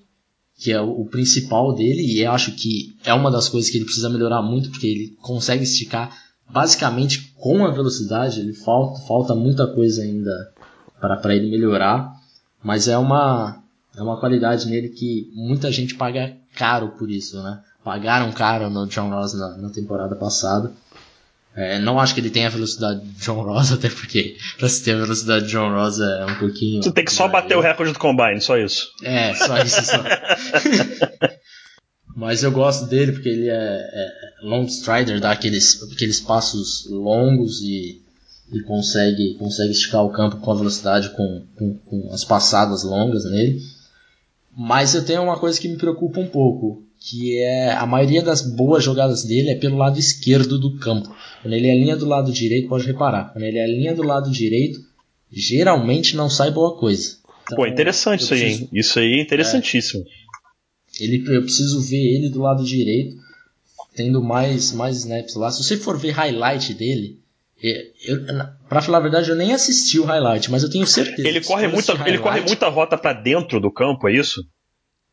[0.60, 3.86] que é o, o, principal dele, e acho que é uma das coisas que ele
[3.86, 6.16] precisa melhorar muito, porque ele consegue esticar
[6.50, 10.52] basicamente com a velocidade, ele falta, falta muita coisa ainda
[11.00, 12.14] para ele melhorar,
[12.62, 13.64] mas é uma,
[13.96, 17.62] é uma qualidade nele que muita gente paga caro por isso, né?
[17.84, 20.72] pagaram caro no John Ross na, na temporada passada.
[21.56, 24.84] É, não acho que ele tenha a velocidade de John Ross, até porque pra se
[24.84, 26.84] ter a velocidade de John Ross é um pouquinho.
[26.84, 28.88] Você tem que só bater o recorde do Combine, só isso.
[29.04, 29.84] É, só isso.
[29.84, 29.98] Só.
[32.16, 34.10] Mas eu gosto dele porque ele é, é
[34.44, 38.02] long strider, dá aqueles, aqueles passos longos e,
[38.52, 43.24] e consegue, consegue esticar o campo com a velocidade, com, com, com as passadas longas
[43.24, 43.62] nele.
[44.58, 48.42] Mas eu tenho uma coisa que me preocupa um pouco, que é a maioria das
[48.42, 51.16] boas jogadas dele é pelo lado esquerdo do campo.
[51.42, 54.82] Quando ele alinha do lado direito, pode reparar, quando ele alinha do lado direito,
[55.32, 57.18] geralmente não sai boa coisa.
[57.46, 58.70] Então, Pô, interessante isso preciso, aí, hein?
[58.74, 60.04] Isso aí é interessantíssimo.
[61.00, 63.16] É, ele, eu preciso ver ele do lado direito,
[63.96, 65.50] tendo mais, mais snaps lá.
[65.52, 67.20] Se você for ver highlight dele,
[67.62, 68.20] eu,
[68.68, 71.28] pra falar a verdade, eu nem assisti o highlight, mas eu tenho certeza.
[71.28, 74.42] Ele corre muita, ele corre muita rota para dentro do campo, é isso?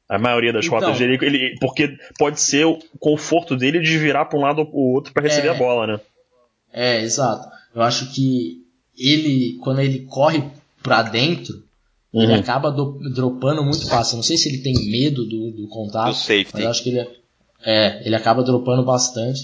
[0.08, 4.26] A maioria das então, rotas dele, ele, porque pode ser o conforto dele de virar
[4.26, 6.00] para um lado ou pro outro para receber é, a bola, né?
[6.72, 7.48] É, exato.
[7.74, 8.64] Eu acho que
[8.96, 10.44] ele, quando ele corre
[10.80, 11.64] para dentro,
[12.12, 12.22] uhum.
[12.22, 14.16] ele acaba do, dropando muito fácil.
[14.16, 16.50] Não sei se ele tem medo do, do contato, do safety.
[16.54, 17.08] mas eu acho que ele,
[17.64, 19.40] é, ele acaba dropando bastante.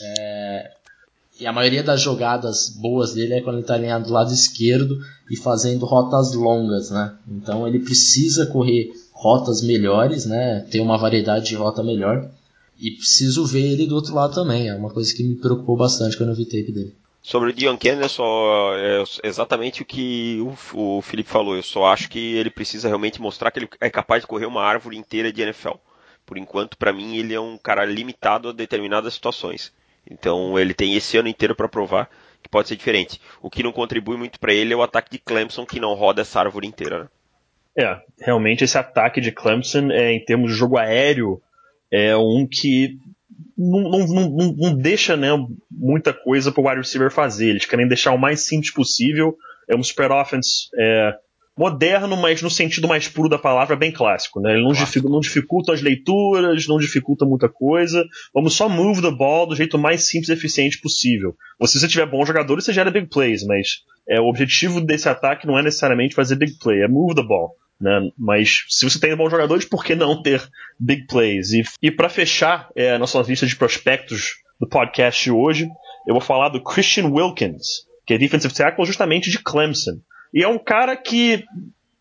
[0.00, 0.70] É,
[1.40, 4.98] e a maioria das jogadas boas dele é quando ele está alinhado do lado esquerdo
[5.30, 7.14] e fazendo rotas longas, né?
[7.28, 10.64] Então ele precisa correr rotas melhores, né?
[10.70, 12.30] Ter uma variedade de rota melhor.
[12.78, 14.68] E preciso ver ele do outro lado também.
[14.68, 16.94] É uma coisa que me preocupou bastante quando eu vi tape dele.
[17.20, 20.38] Sobre o Dion Kennedy, só é exatamente o que
[20.72, 21.56] o, o Felipe falou.
[21.56, 24.62] Eu só acho que ele precisa realmente mostrar que ele é capaz de correr uma
[24.62, 25.74] árvore inteira de NFL.
[26.24, 29.72] Por enquanto, para mim, ele é um cara limitado a determinadas situações.
[30.08, 32.08] Então ele tem esse ano inteiro para provar
[32.40, 33.20] que pode ser diferente.
[33.42, 36.22] O que não contribui muito para ele é o ataque de Clemson, que não roda
[36.22, 37.00] essa árvore inteira.
[37.00, 37.08] Né?
[37.78, 41.40] É, realmente esse ataque de Clemson, é, em termos de jogo aéreo,
[41.92, 42.98] é um que
[43.56, 45.28] não, não, não, não deixa né,
[45.70, 47.50] muita coisa para o wide receiver fazer.
[47.50, 49.36] Eles querem deixar o mais simples possível.
[49.68, 51.14] É um super offense é,
[51.56, 54.40] moderno, mas no sentido mais puro da palavra, bem clássico.
[54.40, 54.54] Né?
[54.54, 58.04] Ele não, dificulta, não dificulta as leituras, não dificulta muita coisa.
[58.34, 61.36] Vamos só move the ball do jeito mais simples e eficiente possível.
[61.64, 65.46] se você tiver bons jogadores, você gera big plays, mas é, o objetivo desse ataque
[65.46, 67.54] não é necessariamente fazer big play, é move the ball.
[67.80, 68.10] Né?
[68.18, 70.42] Mas se você tem bons jogadores, por que não ter
[70.78, 71.52] big plays?
[71.52, 75.68] E, e para fechar é, a nossa lista de prospectos do podcast de hoje,
[76.06, 80.00] eu vou falar do Christian Wilkins, que é defensive tackle justamente de Clemson.
[80.34, 81.44] E é um cara que,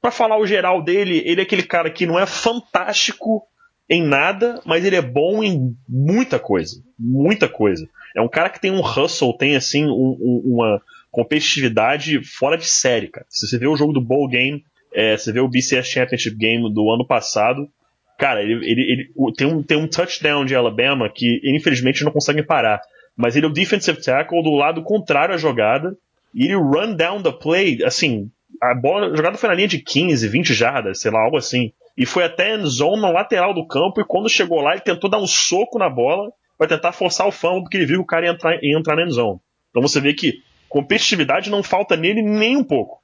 [0.02, 3.44] para falar o geral dele, ele é aquele cara que não é fantástico
[3.90, 6.82] em nada, mas ele é bom em muita coisa.
[7.00, 7.88] Muita coisa.
[8.16, 12.66] É um cara que tem um hustle, tem assim um, um, uma competitividade fora de
[12.66, 13.26] série, cara.
[13.30, 16.74] Se você vê o jogo do Bowl Game, é, você vê o BCS Championship Game
[16.74, 17.68] do ano passado,
[18.18, 22.46] cara, ele, ele, ele tem, um, tem um touchdown de Alabama que infelizmente não conseguem
[22.46, 22.82] parar.
[23.16, 25.98] Mas ele é o defensive tackle do lado contrário à jogada
[26.34, 28.30] e ele run down the play, assim,
[28.62, 31.72] a bola a jogada foi na linha de 15, 20 jardas, sei lá, algo assim.
[31.98, 35.10] E foi até end zone na lateral do campo, e quando chegou lá, ele tentou
[35.10, 38.08] dar um soco na bola para tentar forçar o fumble, porque ele viu que o
[38.08, 39.40] cara ia entrar, ia entrar na end zone.
[39.70, 43.02] Então você vê que competitividade não falta nele nem um pouco.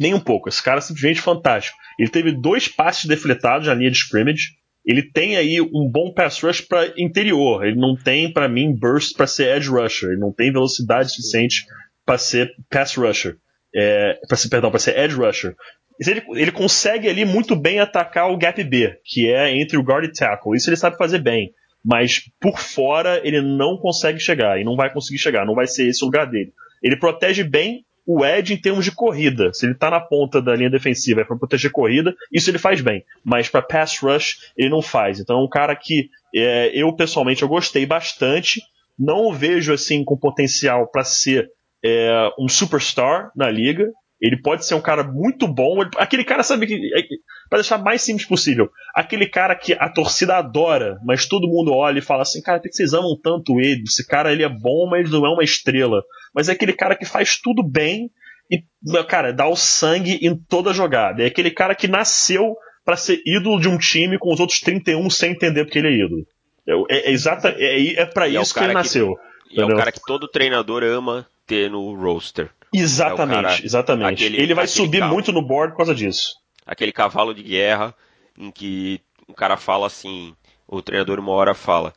[0.00, 0.48] Nem um pouco.
[0.48, 1.76] Esse cara é simplesmente fantástico.
[1.98, 4.58] Ele teve dois passes defletados na linha de scrimmage.
[4.82, 7.66] Ele tem aí um bom pass rush para interior.
[7.66, 10.08] Ele não tem, para mim, burst para ser edge rusher.
[10.08, 11.66] Ele não tem velocidade suficiente
[12.06, 13.36] para ser pass rusher.
[13.76, 15.54] É, para ser, perdão, para ser edge rusher.
[16.00, 20.06] Ele, ele consegue ali muito bem atacar o gap B, que é entre o guard
[20.06, 20.56] e tackle.
[20.56, 21.52] Isso ele sabe fazer bem.
[21.84, 25.44] Mas por fora ele não consegue chegar e não vai conseguir chegar.
[25.44, 26.54] Não vai ser esse o lugar dele.
[26.82, 29.52] Ele protege bem o Ed em termos de corrida.
[29.54, 32.80] Se ele está na ponta da linha defensiva é para proteger corrida, isso ele faz
[32.80, 33.04] bem.
[33.24, 35.20] Mas para pass rush ele não faz.
[35.20, 38.60] Então é um cara que é, eu pessoalmente eu gostei bastante.
[38.98, 41.48] Não o vejo assim com potencial para ser
[41.84, 43.88] é, um superstar na liga.
[44.20, 45.80] Ele pode ser um cara muito bom.
[45.80, 46.74] Ele, aquele cara, sabe que.
[46.74, 47.02] É,
[47.48, 48.68] pra deixar mais simples possível.
[48.94, 52.68] Aquele cara que a torcida adora, mas todo mundo olha e fala assim: cara, por
[52.68, 53.84] que vocês amam tanto ele?
[53.84, 56.02] Esse cara ele é bom, mas não é uma estrela.
[56.34, 58.10] Mas é aquele cara que faz tudo bem
[58.50, 58.62] e,
[59.04, 61.22] cara, dá o sangue em toda jogada.
[61.22, 65.08] É aquele cara que nasceu para ser ídolo de um time com os outros 31
[65.10, 66.26] sem entender porque ele é ídolo.
[66.66, 69.16] É, é, exata, é, é para isso é que ele nasceu.
[69.48, 72.50] Que, é o cara que todo treinador ama ter no roster.
[72.72, 74.24] Exatamente, é cara, exatamente.
[74.24, 76.34] Aquele, ele vai subir cavalo, muito no board por causa disso.
[76.64, 77.94] Aquele cavalo de guerra
[78.38, 80.34] em que um cara fala assim,
[80.66, 81.92] o treinador uma hora fala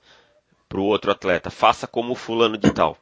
[0.67, 2.97] pro outro atleta, faça como fulano de tal.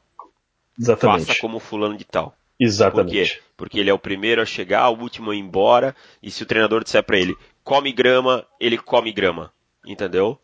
[0.81, 1.25] Exatamente.
[1.27, 2.35] Faça como fulano de tal.
[2.59, 3.05] Exatamente.
[3.05, 3.39] Por quê?
[3.57, 6.45] Porque ele é o primeiro a chegar, o último a ir embora, e se o
[6.45, 9.51] treinador disser para ele, come grama, ele come grama.
[9.85, 10.37] Entendeu?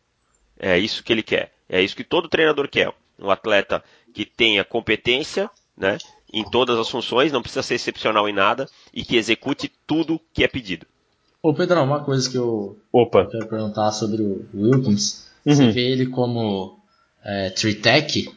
[0.60, 1.52] É isso que ele quer.
[1.70, 2.92] É isso que todo treinador quer.
[3.20, 5.98] Um atleta que tenha competência, né?
[6.32, 10.44] Em todas as funções, não precisa ser excepcional em nada e que execute tudo que
[10.44, 10.86] é pedido.
[11.42, 13.26] Ô Pedrão, uma coisa que eu, Opa.
[13.28, 15.28] quero perguntar sobre o Wilkins.
[15.46, 15.72] Você Uhum.
[15.72, 16.80] vê ele como
[17.24, 18.30] é, three-tech?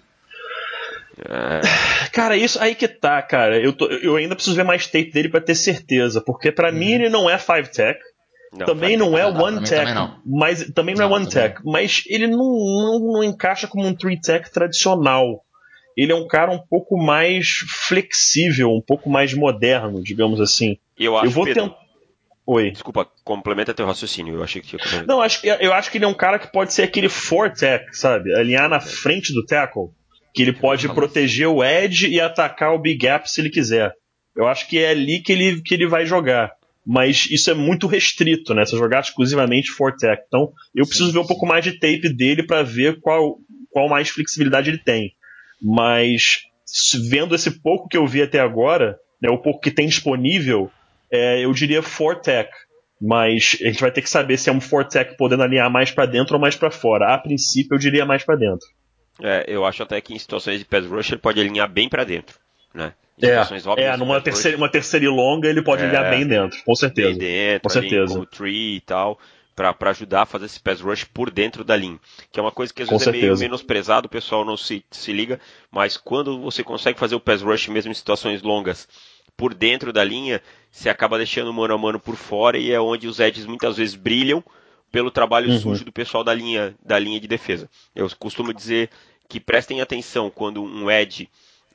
[1.29, 3.61] É, Cara, isso aí que tá, cara.
[3.61, 6.21] Eu, tô- eu ainda preciso ver mais tape dele pra ter certeza.
[6.21, 7.99] Porque pra mim ele não é 5-tech.
[8.53, 11.49] não, também não é não, one também- tech, mas também não, Não, é one também
[11.51, 15.43] tech, mas ele não, não, não encaixa como um three tech tradicional.
[15.97, 17.47] Ele é um cara um pouco mais
[17.87, 20.79] flexível, um pouco mais moderno, digamos assim.
[20.99, 21.81] Eu acho eu vou Pedro, tentar.
[22.47, 22.71] Oi.
[22.71, 24.35] Desculpa, complementa teu raciocínio.
[24.37, 25.03] Eu achei que tinha.
[25.07, 27.53] Não, acho, que- eu acho que ele é um cara que pode ser aquele four
[27.53, 28.35] tech, sabe?
[28.35, 29.91] Alinhar na frente do tackle.
[30.35, 33.93] Que ele pode proteger o edge e atacar o big gap se ele quiser.
[34.37, 36.53] Eu acho que é ali que ele, que ele vai jogar.
[36.87, 38.65] Mas isso é muito restrito, né?
[38.65, 40.23] Você jogar exclusivamente for tech.
[40.27, 41.29] Então, eu preciso Sim, ver um sim.
[41.29, 43.39] pouco mais de tape dele para ver qual,
[43.71, 45.13] qual mais flexibilidade ele tem.
[45.63, 46.43] Mas
[47.09, 50.71] vendo esse pouco que eu vi até agora, né, o pouco que tem disponível,
[51.13, 52.51] é, eu diria for tech.
[53.01, 55.91] Mas a gente vai ter que saber se é um for tech podendo alinhar mais
[55.91, 57.15] para dentro ou mais para fora.
[57.15, 58.67] A princípio, eu diria mais para dentro.
[59.23, 62.05] É, eu acho até que em situações de pass rush ele pode alinhar bem pra
[62.05, 62.39] dentro,
[62.75, 62.95] né?
[63.19, 65.85] Em É, óbvias é numa rush, terceira, uma terceira e longa ele pode É.
[65.85, 67.19] alinhar bem dentro, com bem certeza.
[67.19, 68.15] dentro, com certeza.
[68.15, 69.19] como tree e tal,
[69.55, 72.01] pra pra ajudar a fazer esse pass rush por dentro da linha.
[72.33, 73.37] Que é uma coisa que às Com vezes é meio certeza.
[73.37, 75.39] menosprezado, o pessoal não se, se liga,
[75.71, 78.89] mas quando você consegue fazer o pass rush mesmo em situações longas
[79.37, 82.81] por dentro da linha, você acaba deixando o mano a mano por fora e é
[82.81, 84.43] onde os edges muitas vezes brilham
[84.93, 85.61] pelo trabalho Uhum.
[85.61, 87.71] sujo do pessoal da linha, da linha de defesa.
[87.95, 88.91] Eu costumo dizer
[89.31, 91.31] que prestem atenção quando um edge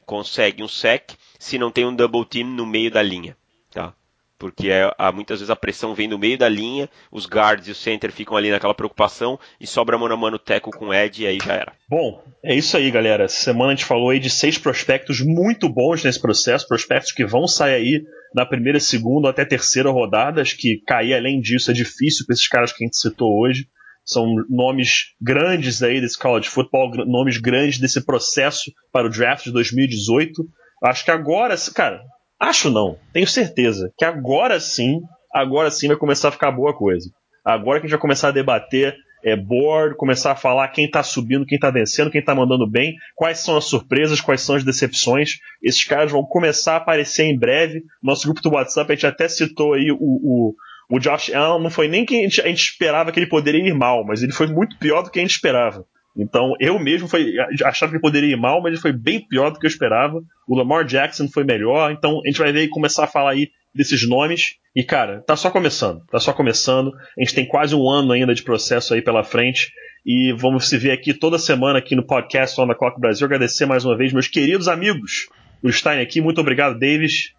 [0.05, 3.35] consegue um sec se não tem um double team no meio da linha,
[3.71, 3.93] tá?
[4.37, 7.71] Porque é, há, muitas vezes a pressão vem do meio da linha, os guards e
[7.71, 11.27] o center ficam ali naquela preocupação e sobra mano a mano teco com edge e
[11.27, 11.71] aí já era.
[11.89, 13.23] Bom, é isso aí, galera.
[13.23, 17.25] Essa semana a gente falou aí de seis prospectos muito bons nesse processo, prospectos que
[17.25, 20.41] vão sair aí na primeira, segunda ou até terceira rodada.
[20.41, 23.69] Acho que cair além disso é difícil para esses caras que a gente citou hoje.
[24.05, 29.51] São nomes grandes aí desse college football, nomes grandes desse processo para o draft de
[29.51, 30.43] 2018.
[30.83, 32.01] Acho que agora, cara,
[32.39, 34.99] acho não, tenho certeza que agora sim,
[35.33, 37.09] agora sim vai começar a ficar boa coisa.
[37.43, 41.01] Agora que a gente vai começar a debater é, board, começar a falar quem tá
[41.01, 44.63] subindo, quem tá vencendo, quem tá mandando bem, quais são as surpresas, quais são as
[44.63, 45.37] decepções.
[45.63, 47.81] Esses caras vão começar a aparecer em breve.
[48.03, 50.53] Nosso grupo do WhatsApp, a gente até citou aí o, o,
[50.89, 53.67] o Josh Allen, não foi nem que a gente, a gente esperava que ele poderia
[53.67, 55.85] ir mal, mas ele foi muito pior do que a gente esperava.
[56.17, 59.49] Então, eu mesmo foi, achava que ele poderia ir mal, mas ele foi bem pior
[59.51, 60.21] do que eu esperava.
[60.47, 63.49] O Lamar Jackson foi melhor, então a gente vai ver e começar a falar aí
[63.73, 64.55] desses nomes.
[64.73, 66.05] E, cara, tá só começando.
[66.09, 66.93] Tá só começando.
[67.17, 69.71] A gente tem quase um ano ainda de processo aí pela frente.
[70.05, 73.25] E vamos se ver aqui toda semana aqui no podcast On the Clock Brasil.
[73.25, 75.27] Agradecer mais uma vez meus queridos amigos
[75.61, 76.21] do Stein aqui.
[76.21, 77.34] Muito obrigado, Davis.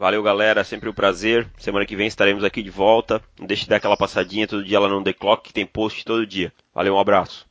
[0.00, 0.64] Valeu, galera.
[0.64, 1.46] Sempre um prazer.
[1.58, 3.20] Semana que vem estaremos aqui de volta.
[3.38, 6.06] Não deixe de dar aquela passadinha todo dia lá no The Clock, que tem post
[6.06, 6.50] todo dia.
[6.74, 7.44] Valeu, um abraço.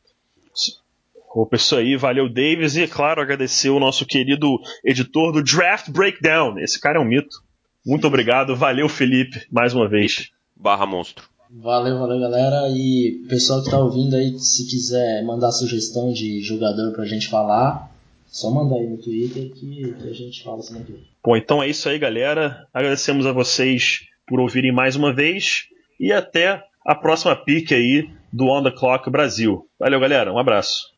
[1.35, 4.47] Opa, isso aí, valeu Davis e, claro, agradecer o nosso querido
[4.83, 6.57] editor do Draft Breakdown.
[6.57, 7.37] Esse cara é um mito.
[7.85, 10.31] Muito obrigado, valeu Felipe, mais uma vez.
[10.55, 11.25] Barra monstro.
[11.51, 12.67] Valeu, valeu galera.
[12.69, 17.91] E pessoal que tá ouvindo aí, se quiser mandar sugestão de jogador pra gente falar,
[18.29, 21.03] só mandar aí no Twitter que, que a gente fala que vem.
[21.23, 22.67] Bom, então é isso aí, galera.
[22.73, 25.65] Agradecemos a vocês por ouvirem mais uma vez
[25.99, 29.67] e até a próxima pique aí do On The Clock Brasil.
[29.79, 30.31] Valeu, galera.
[30.31, 30.87] Um abraço.